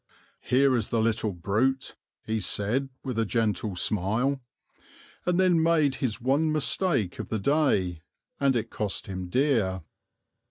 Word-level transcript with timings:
"Here 0.41 0.75
is 0.75 0.87
the 0.89 0.99
little 0.99 1.31
brute," 1.31 1.95
he 2.25 2.39
said, 2.39 2.89
with 3.03 3.19
a 3.19 3.23
gentle 3.25 3.75
smile 3.75 4.41
and 5.27 5.39
then 5.39 5.61
made 5.61 5.93
his 6.01 6.19
one 6.19 6.51
mistake 6.51 7.19
of 7.19 7.29
the 7.29 7.37
day, 7.37 8.01
and 8.39 8.55
it 8.55 8.71
cost 8.71 9.05
him 9.05 9.29
dear. 9.29 9.83